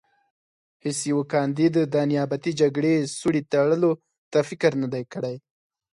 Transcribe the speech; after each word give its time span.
هېڅ 0.83 0.97
یوه 1.11 1.23
کاندید 1.33 1.75
د 1.93 1.95
نیابتي 2.11 2.51
جګړې 2.61 2.93
سوړې 3.17 3.41
تړلو 3.51 3.91
ته 4.31 4.39
فکر 4.49 4.71
نه 4.81 4.87
دی 4.93 5.03
کړی. 5.13 5.35